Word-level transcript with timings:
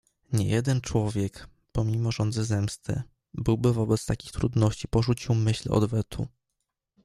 "Niejeden 0.33 0.81
człowiek, 0.81 1.47
pomimo 1.71 2.11
żądzy 2.11 2.43
zemsty, 2.45 3.03
byłby 3.33 3.73
wobec 3.73 4.05
takich 4.05 4.31
trudności 4.31 4.87
porzucił 4.87 5.35
myśl 5.35 5.73
odwetu." 5.73 6.27